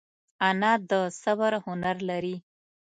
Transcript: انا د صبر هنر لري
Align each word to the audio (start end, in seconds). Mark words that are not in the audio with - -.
انا 0.47 0.73
د 0.89 0.91
صبر 1.21 1.51
هنر 1.65 1.97
لري 2.09 2.35